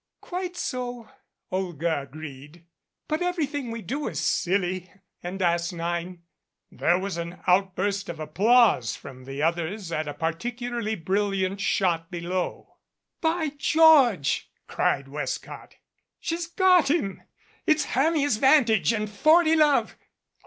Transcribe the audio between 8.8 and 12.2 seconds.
from the others at a particularly brilliant shot